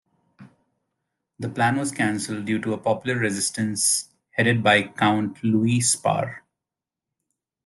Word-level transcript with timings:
The 1.37 1.47
plan 1.47 1.77
was 1.77 1.91
cancelled 1.91 2.45
due 2.45 2.57
to 2.61 2.73
a 2.73 2.77
popular 2.79 3.19
resistance 3.19 4.09
headed 4.31 4.63
by 4.63 4.81
Count 4.87 5.43
Louis 5.43 5.81
Sparre. 5.81 6.39